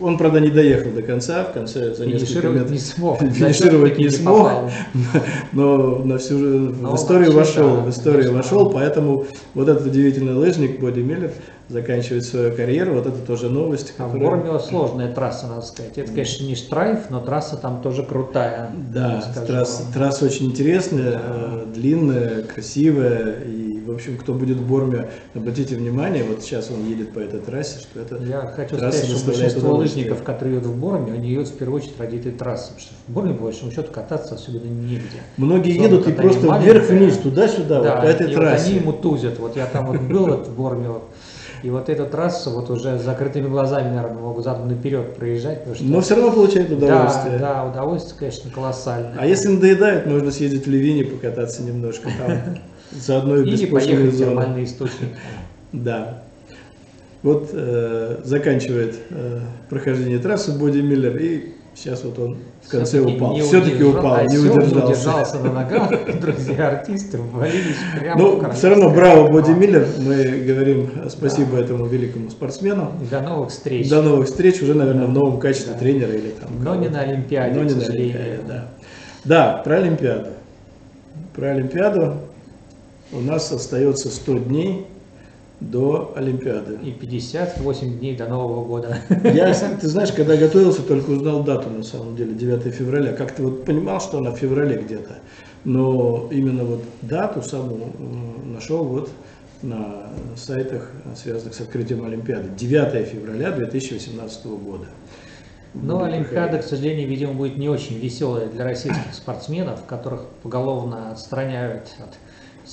он, 0.00 0.18
правда, 0.18 0.40
не 0.40 0.50
доехал 0.50 0.90
до 0.90 1.02
конца, 1.02 1.44
в 1.44 1.52
конце 1.52 1.94
за 1.94 2.06
несколько 2.06 2.48
метров. 2.48 2.70
не 2.70 2.78
смог. 2.78 3.20
Финишировать 3.20 3.98
не, 3.98 4.04
не 4.04 4.10
смог, 4.10 4.70
но 5.52 5.98
на 5.98 6.18
всю 6.18 6.38
но 6.38 6.92
в 6.92 6.96
историю 6.96 7.32
вошел, 7.32 7.76
да, 7.76 7.82
в 7.82 7.90
историю 7.90 8.30
конечно, 8.30 8.36
вошел, 8.36 8.70
поэтому 8.70 9.26
вот 9.54 9.68
этот 9.68 9.86
удивительный 9.86 10.34
лыжник 10.34 10.80
Боди 10.80 11.00
Миллер 11.00 11.30
заканчивает 11.68 12.24
свою 12.24 12.54
карьеру, 12.54 12.94
вот 12.94 13.06
это 13.06 13.18
тоже 13.18 13.48
новость. 13.48 13.94
А 13.98 14.04
которая... 14.04 14.20
в 14.20 14.30
Бормио 14.30 14.58
сложная 14.58 15.12
трасса, 15.12 15.46
надо 15.46 15.62
сказать. 15.62 15.96
Это, 15.96 16.10
конечно, 16.10 16.44
не 16.44 16.56
штрайф, 16.56 17.10
но 17.10 17.20
трасса 17.20 17.56
там 17.56 17.80
тоже 17.80 18.02
крутая. 18.02 18.70
Да, 18.92 19.22
трасса, 19.46 19.84
трасса 19.92 20.26
очень 20.26 20.46
интересная, 20.46 21.12
да. 21.12 21.22
Э, 21.24 21.64
длинная, 21.72 22.42
красивая 22.42 23.36
и 23.46 23.69
в 23.90 23.94
общем, 23.94 24.16
кто 24.16 24.34
будет 24.34 24.58
в 24.58 24.66
Борме, 24.66 25.10
обратите 25.34 25.76
внимание, 25.76 26.24
вот 26.24 26.42
сейчас 26.42 26.70
он 26.70 26.86
едет 26.86 27.12
по 27.12 27.18
этой 27.18 27.40
трассе, 27.40 27.80
что 27.80 28.00
это 28.00 28.16
Я 28.24 28.40
хочу 28.54 28.76
сказать, 28.76 29.04
что 29.04 29.26
большинство 29.26 29.74
лыжников, 29.74 30.22
которые 30.22 30.56
едут 30.56 30.70
в 30.70 30.78
Борме, 30.78 31.12
они 31.12 31.30
едут 31.30 31.48
в 31.48 31.56
первую 31.56 31.80
очередь 31.80 31.98
ради 31.98 32.16
этой 32.16 32.32
трассы, 32.32 32.68
потому 32.68 32.80
что 32.80 32.94
в 33.06 33.12
Борме, 33.12 33.34
по 33.34 33.44
большому 33.44 33.72
счету, 33.72 33.92
кататься 33.92 34.34
особенно 34.34 34.64
негде. 34.64 35.20
Многие 35.36 35.76
Словно 35.76 35.94
едут 35.94 36.08
и 36.08 36.12
просто 36.12 36.58
вверх-вниз, 36.58 37.18
туда-сюда, 37.18 37.82
да, 37.82 37.94
вот 37.94 38.02
по 38.02 38.06
этой 38.06 38.30
и 38.30 38.34
трассе. 38.34 38.56
Вот 38.56 38.66
они 38.66 38.74
ему 38.80 38.92
тузят. 38.92 39.38
Вот 39.38 39.56
я 39.56 39.66
там 39.66 39.86
вот 39.86 40.00
был 40.00 40.26
вот 40.26 40.46
в 40.46 40.56
Борме, 40.56 40.88
и 41.62 41.68
вот 41.68 41.88
эту 41.90 42.06
трассу 42.06 42.50
вот 42.50 42.70
уже 42.70 42.98
с 42.98 43.02
закрытыми 43.02 43.48
глазами, 43.48 43.94
наверное, 43.94 44.22
могут 44.22 44.44
задом 44.44 44.68
наперед 44.68 45.14
проезжать. 45.16 45.62
Что... 45.74 45.84
Но 45.84 46.00
все 46.00 46.14
равно 46.14 46.32
получают 46.32 46.70
удовольствие. 46.70 47.38
Да, 47.38 47.54
да, 47.54 47.70
удовольствие, 47.70 48.18
конечно, 48.18 48.50
колоссальное. 48.50 49.14
А 49.18 49.26
если 49.26 49.48
надоедает, 49.48 50.06
можно 50.06 50.30
съездить 50.30 50.66
в 50.66 50.70
Ливине, 50.70 51.04
покататься 51.04 51.62
немножко 51.62 52.08
там. 52.18 52.58
Заодно 52.92 53.36
и 53.36 53.48
Или 53.48 53.66
поехать 53.66 54.14
в 54.14 54.18
термальный 54.18 54.64
источник. 54.64 55.08
Да. 55.72 56.24
Вот 57.22 57.50
э, 57.52 58.16
заканчивает 58.24 58.96
э, 59.10 59.40
прохождение 59.68 60.18
трассы 60.18 60.58
Боди 60.58 60.78
Миллер 60.78 61.16
и 61.16 61.52
сейчас 61.76 62.02
вот 62.02 62.18
он 62.18 62.38
в 62.64 62.68
конце 62.68 62.98
Все-таки 62.98 63.16
упал. 63.16 63.36
Все-таки 63.36 63.84
упал, 63.84 64.14
а 64.14 64.24
не 64.24 64.38
удержался. 64.38 64.84
удержался 64.84 65.38
на 65.38 65.52
ногах, 65.52 65.90
друзья 66.20 66.68
артисты 66.68 67.18
ввалились 67.18 67.76
прямо 67.98 68.20
Ну, 68.20 68.50
все 68.52 68.70
равно 68.70 68.90
браво 68.90 69.28
Боди 69.28 69.50
Миллер. 69.50 69.86
Мы 69.98 70.40
говорим 70.46 70.90
спасибо 71.08 71.58
да. 71.58 71.60
этому 71.60 71.86
великому 71.86 72.30
спортсмену. 72.30 72.92
До 73.10 73.20
новых 73.20 73.50
встреч. 73.50 73.88
До 73.88 74.02
новых 74.02 74.26
встреч 74.26 74.62
уже, 74.62 74.74
наверное, 74.74 75.06
да. 75.06 75.12
в 75.12 75.14
новом 75.14 75.38
качестве 75.38 75.74
да. 75.74 75.78
тренера 75.78 76.12
или 76.12 76.30
там. 76.30 76.50
Но 76.64 76.74
не 76.74 76.88
на 76.88 77.00
Олимпиаде, 77.00 77.54
Но 77.54 77.64
не 77.64 77.74
на 77.74 77.84
Олимпиаде, 77.84 78.40
да. 78.48 78.68
Да, 79.24 79.62
про 79.62 79.76
Олимпиаду. 79.76 80.30
Про 81.34 81.50
Олимпиаду 81.50 82.16
у 83.12 83.20
нас 83.20 83.50
остается 83.52 84.08
100 84.10 84.38
дней 84.38 84.86
до 85.60 86.12
Олимпиады. 86.16 86.78
И 86.82 86.92
58 86.92 87.98
дней 87.98 88.16
до 88.16 88.26
Нового 88.26 88.64
года. 88.64 88.98
Я, 89.24 89.52
ты 89.52 89.88
знаешь, 89.88 90.12
когда 90.12 90.36
готовился, 90.36 90.82
только 90.82 91.10
узнал 91.10 91.42
дату, 91.42 91.68
на 91.68 91.82
самом 91.82 92.16
деле, 92.16 92.34
9 92.34 92.74
февраля. 92.74 93.12
Как-то 93.12 93.42
вот 93.42 93.64
понимал, 93.64 94.00
что 94.00 94.18
она 94.18 94.30
в 94.30 94.36
феврале 94.36 94.78
где-то. 94.78 95.18
Но 95.64 96.28
именно 96.30 96.64
вот 96.64 96.82
дату 97.02 97.42
саму 97.42 97.92
нашел 98.44 98.84
вот 98.84 99.10
на 99.62 100.06
сайтах, 100.36 100.90
связанных 101.14 101.54
с 101.54 101.60
открытием 101.60 102.04
Олимпиады. 102.04 102.48
9 102.56 103.06
февраля 103.06 103.50
2018 103.50 104.46
года. 104.46 104.86
Но 105.74 106.02
Олимпиада, 106.02 106.58
к 106.58 106.64
сожалению, 106.64 107.06
видимо, 107.06 107.34
будет 107.34 107.56
не 107.56 107.68
очень 107.68 107.98
веселая 107.98 108.48
для 108.48 108.64
российских 108.64 109.14
спортсменов, 109.14 109.84
которых 109.84 110.26
поголовно 110.42 111.12
отстраняют 111.12 111.94
от 111.98 112.16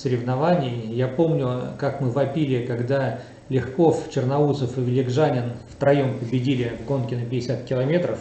соревнований. 0.00 0.94
Я 0.94 1.08
помню, 1.08 1.72
как 1.78 2.00
мы 2.00 2.10
вопили, 2.10 2.64
когда 2.66 3.20
Легков, 3.48 4.10
Черноусов 4.10 4.78
и 4.78 4.80
Великжанин 4.80 5.52
втроем 5.70 6.18
победили 6.18 6.72
в 6.82 6.86
гонке 6.86 7.16
на 7.16 7.24
50 7.24 7.64
километров. 7.64 8.20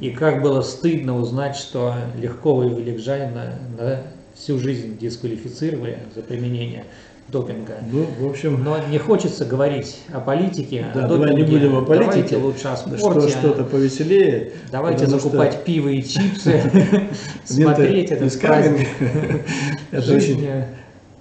И 0.00 0.10
как 0.10 0.42
было 0.42 0.60
стыдно 0.62 1.16
узнать, 1.16 1.56
что 1.56 1.94
Легкова 2.18 2.64
и 2.64 2.68
Великжанина 2.68 3.54
на 3.78 4.02
всю 4.34 4.58
жизнь 4.58 4.98
дисквалифицировали 4.98 5.98
за 6.14 6.22
применение 6.22 6.84
допинга. 7.28 7.74
Ну, 7.90 8.06
в 8.20 8.30
общем... 8.30 8.62
Но 8.62 8.78
не 8.88 8.98
хочется 8.98 9.44
говорить 9.44 9.98
о 10.12 10.20
политике, 10.20 10.86
да, 10.94 11.06
о 11.06 11.08
допинге. 11.08 11.26
Давай 11.26 11.42
не 11.42 11.50
будем 11.50 11.76
о 11.76 11.82
политике. 11.82 12.06
Давайте 12.12 12.36
лучше 12.36 12.68
о 12.68 12.76
спорте. 12.76 13.28
Что, 13.28 13.28
что-то 13.28 13.64
повеселее. 13.64 14.52
Давайте 14.70 15.06
закупать 15.06 15.54
что... 15.54 15.62
пиво 15.62 15.88
и 15.88 16.02
чипсы, 16.02 16.62
смотреть 17.44 18.12
этот 18.12 18.40
праздник. 18.40 18.88
Это 19.90 20.14
очень 20.14 20.46
Э, 20.46 20.64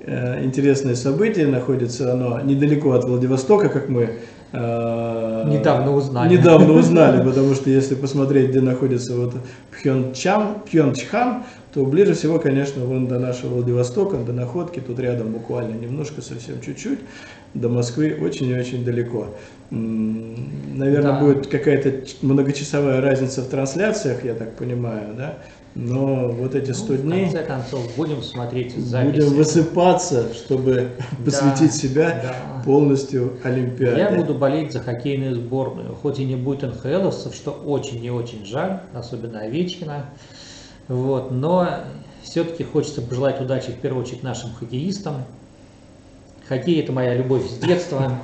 интересное 0.07 0.95
событие, 0.95 1.47
находится 1.47 2.13
оно 2.13 2.39
недалеко 2.41 2.91
от 2.91 3.05
Владивостока, 3.05 3.69
как 3.69 3.89
мы 3.89 4.09
э, 4.51 5.43
недавно 5.47 5.95
узнали. 5.95 6.37
Недавно 6.37 6.73
узнали, 6.79 7.23
потому 7.23 7.55
что 7.55 7.69
если 7.69 7.95
посмотреть, 7.95 8.49
где 8.49 8.61
находится 8.61 9.15
вот 9.15 9.33
Пхенчан, 9.71 10.59
Пхенчхан, 10.65 11.43
то 11.73 11.85
ближе 11.85 12.13
всего, 12.13 12.39
конечно, 12.39 12.85
вон 12.85 13.07
до 13.07 13.19
нашего 13.19 13.55
Владивостока, 13.55 14.17
до 14.17 14.31
Находки, 14.31 14.79
тут 14.79 14.99
рядом 14.99 15.31
буквально 15.31 15.75
немножко, 15.75 16.21
совсем 16.21 16.61
чуть-чуть, 16.61 16.99
до 17.53 17.69
Москвы 17.69 18.17
очень 18.21 18.49
и 18.49 18.53
очень 18.53 18.85
далеко. 18.85 19.27
Наверное, 19.71 21.13
да. 21.13 21.19
будет 21.19 21.47
какая-то 21.47 22.05
многочасовая 22.21 23.01
разница 23.01 23.41
в 23.41 23.47
трансляциях, 23.47 24.23
я 24.23 24.35
так 24.35 24.55
понимаю, 24.55 25.15
да? 25.17 25.37
Но 25.75 26.29
вот 26.29 26.55
эти 26.55 26.71
100 26.71 26.93
ну, 26.93 26.97
дней... 26.99 27.25
В 27.25 27.33
конце 27.33 27.43
концов, 27.43 27.95
будем 27.97 28.23
смотреть 28.23 28.77
записи. 28.77 29.11
Будем 29.11 29.33
высыпаться, 29.33 30.33
чтобы 30.33 30.91
да, 30.97 31.25
посвятить 31.25 31.73
себя 31.73 32.21
да. 32.23 32.63
полностью 32.63 33.37
Олимпиаде. 33.43 33.99
Я 33.99 34.11
буду 34.11 34.35
болеть 34.35 34.71
за 34.71 34.79
хоккейную 34.79 35.35
сборную. 35.35 35.93
Хоть 35.95 36.19
и 36.19 36.25
не 36.25 36.37
будет 36.37 36.63
НХЛовцев, 36.63 37.35
что 37.35 37.51
очень 37.51 38.03
и 38.03 38.09
очень 38.09 38.45
жаль, 38.45 38.79
особенно 38.93 39.41
Овечкина. 39.41 40.05
Вот, 40.87 41.31
но 41.31 41.67
все-таки 42.23 42.63
хочется 42.63 43.01
пожелать 43.01 43.41
удачи 43.41 43.71
в 43.71 43.75
первую 43.75 44.03
очередь 44.03 44.23
нашим 44.23 44.53
хоккеистам, 44.53 45.25
Хоккей– 46.47 46.79
это 46.83 46.91
моя 46.91 47.15
любовь 47.15 47.49
с 47.49 47.57
детства. 47.57 48.19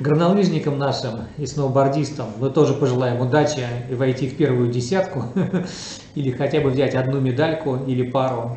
Горнолыжникам 0.00 0.78
нашим 0.78 1.26
и 1.36 1.44
сноубордистам 1.44 2.28
мы 2.38 2.48
тоже 2.48 2.72
пожелаем 2.72 3.20
удачи 3.20 3.60
и 3.90 3.94
войти 3.94 4.26
в 4.26 4.36
первую 4.36 4.72
десятку, 4.72 5.24
или 6.14 6.30
хотя 6.30 6.60
бы 6.60 6.70
взять 6.70 6.94
одну 6.94 7.20
медальку 7.20 7.76
или 7.86 8.10
пару. 8.10 8.56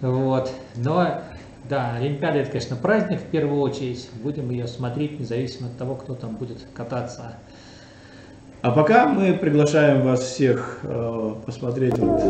Вот. 0.00 0.50
Но, 0.74 1.20
да, 1.68 1.94
Олимпиада– 1.94 2.38
это, 2.40 2.50
конечно, 2.50 2.74
праздник 2.74 3.20
в 3.20 3.26
первую 3.26 3.60
очередь. 3.60 4.08
Будем 4.22 4.50
ее 4.50 4.66
смотреть, 4.66 5.20
независимо 5.20 5.68
от 5.68 5.78
того, 5.78 5.94
кто 5.94 6.14
там 6.14 6.34
будет 6.34 6.58
кататься. 6.74 7.36
А 8.62 8.72
пока 8.72 9.06
мы 9.06 9.34
приглашаем 9.34 10.02
вас 10.02 10.20
всех 10.22 10.80
э, 10.82 11.34
посмотреть 11.46 11.96
вот 11.98 12.20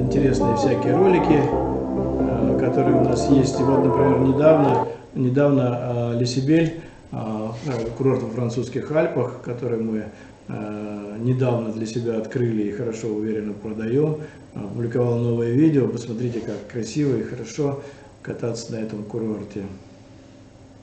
интересные 0.00 0.56
всякие 0.56 0.96
ролики, 0.96 1.42
э, 1.42 2.58
которые 2.58 2.96
у 2.96 3.04
нас 3.04 3.28
есть. 3.28 3.60
И 3.60 3.62
вот, 3.62 3.84
например, 3.84 4.18
недавно 4.20 4.86
Недавно 5.14 6.14
Лесибель, 6.18 6.80
курорт 7.98 8.22
во 8.22 8.30
французских 8.30 8.90
Альпах, 8.90 9.42
который 9.42 9.78
мы 9.80 10.06
недавно 10.48 11.70
для 11.72 11.86
себя 11.86 12.18
открыли 12.18 12.62
и 12.62 12.72
хорошо, 12.72 13.08
уверенно 13.08 13.52
продаем, 13.52 14.18
опубликовал 14.54 15.18
новое 15.18 15.50
видео. 15.50 15.86
Посмотрите, 15.88 16.40
как 16.40 16.66
красиво 16.70 17.16
и 17.16 17.22
хорошо 17.22 17.82
кататься 18.22 18.72
на 18.72 18.76
этом 18.76 19.04
курорте. 19.04 19.62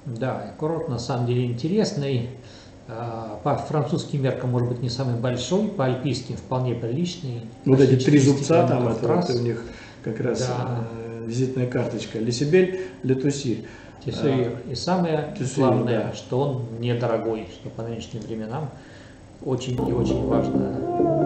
Да, 0.06 0.54
курорт 0.58 0.90
на 0.90 1.00
самом 1.00 1.28
деле 1.28 1.46
интересный. 1.46 2.30
А, 2.88 3.40
по 3.44 3.56
французским 3.58 4.24
меркам, 4.24 4.50
может 4.52 4.70
быть, 4.70 4.82
не 4.82 4.90
самый 4.90 5.20
большой, 5.20 5.68
по 5.68 5.86
альпийским 5.86 6.36
вполне 6.38 6.74
приличный. 6.74 7.42
Вот 7.66 7.80
эти 7.80 8.04
три 8.04 8.18
зубца 8.18 8.68
там, 8.68 8.88
это 8.88 9.08
вот 9.08 9.30
у 9.30 9.40
них 9.40 9.64
как 10.04 10.20
раз 10.20 10.48
Да. 10.48 10.88
визитная 11.28 11.68
карточка. 11.68 12.18
Лесибель, 12.18 12.82
Летуси. 13.04 13.66
Тессуир. 14.04 14.58
И 14.70 14.76
самое 14.76 15.36
Тессуир, 15.38 15.68
главное, 15.68 16.04
да. 16.06 16.14
что 16.14 16.40
он 16.40 16.66
недорогой, 16.80 17.48
что 17.52 17.70
по 17.70 17.84
нынешним 17.84 18.22
временам 18.22 18.70
очень 19.44 19.74
и 19.74 19.94
очень 19.94 20.26
важно. 20.26 21.19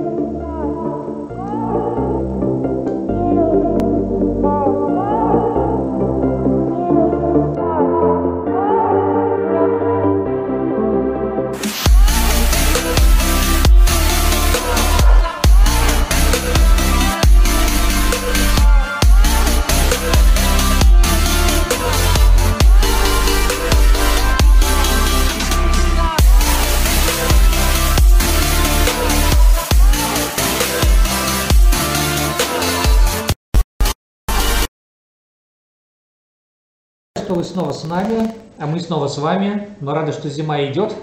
Снова 37.54 37.72
с 37.72 37.84
нами, 37.84 38.34
а 38.58 38.66
мы 38.66 38.80
снова 38.80 39.08
с 39.08 39.20
вами. 39.20 39.70
Мы 39.80 39.94
рады, 39.94 40.12
что 40.12 40.28
зима 40.28 40.66
идет, 40.66 40.96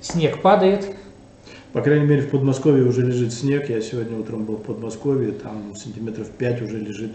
снег 0.00 0.40
падает. 0.42 0.94
По 1.72 1.82
крайней 1.82 2.06
мере, 2.06 2.22
в 2.22 2.30
Подмосковье 2.30 2.84
уже 2.84 3.02
лежит 3.02 3.32
снег. 3.32 3.68
Я 3.68 3.80
сегодня 3.80 4.16
утром 4.16 4.44
был 4.44 4.56
в 4.56 4.62
Подмосковье, 4.62 5.32
там 5.32 5.74
сантиметров 5.74 6.28
5 6.30 6.62
уже 6.62 6.78
лежит. 6.78 7.12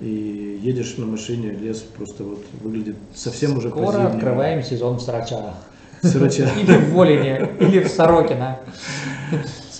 И 0.00 0.58
едешь 0.60 0.96
на 0.98 1.06
машине, 1.06 1.52
лес 1.52 1.78
просто 1.78 2.24
вот 2.24 2.44
выглядит 2.60 2.96
совсем 3.14 3.56
уже 3.56 3.70
Скоро 3.70 4.08
открываем 4.08 4.62
сезон 4.64 4.96
в 4.96 5.02
Сарача. 5.02 5.54
Срача. 6.02 6.50
Или 6.60 6.76
в 6.78 6.94
Волине, 6.94 7.48
или 7.60 7.78
в 7.78 7.88
Сорокино. 7.88 8.58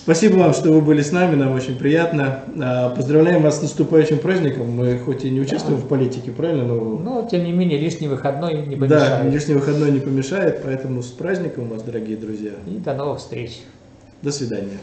Спасибо 0.07 0.37
вам, 0.37 0.53
что 0.53 0.71
вы 0.71 0.79
были 0.79 1.01
с 1.01 1.11
нами, 1.11 1.35
нам 1.35 1.51
очень 1.51 1.77
приятно. 1.77 2.39
А, 2.61 2.91
Поздравляем 2.91 3.41
вас 3.41 3.59
с 3.59 3.61
наступающим 3.61 4.19
праздником. 4.19 4.71
Мы 4.71 4.99
хоть 4.99 5.25
и 5.25 5.29
не 5.29 5.41
участвуем 5.41 5.81
в 5.81 5.87
политике, 5.89 6.31
правильно, 6.31 6.63
но 6.63 6.75
Но, 6.75 7.27
тем 7.29 7.43
не 7.43 7.51
менее, 7.51 7.77
лишний 7.77 8.07
выходной 8.07 8.65
не 8.65 8.77
да, 8.77 8.87
помешает. 8.87 9.33
лишний 9.33 9.55
выходной 9.55 9.91
не 9.91 9.99
помешает, 9.99 10.61
поэтому 10.63 11.03
с 11.03 11.07
праздником 11.07 11.67
вас, 11.67 11.83
дорогие 11.83 12.15
друзья. 12.15 12.53
И 12.65 12.77
до 12.77 12.93
новых 12.93 13.19
встреч. 13.19 13.59
До 14.21 14.31
свидания. 14.31 14.77